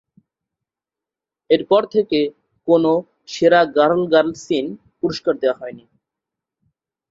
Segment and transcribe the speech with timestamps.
[1.49, 2.19] এরপর থেকে
[2.67, 2.91] কোনো
[3.29, 4.65] "সেরা গার্ল-গার্ল সিন"
[4.99, 5.85] পুরস্কার দেওয়া হয়নি।